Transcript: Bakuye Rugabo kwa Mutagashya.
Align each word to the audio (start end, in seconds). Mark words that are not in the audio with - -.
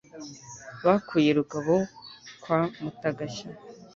Bakuye 0.85 1.29
Rugabo 1.39 1.75
kwa 2.41 2.59
Mutagashya. 2.81 3.47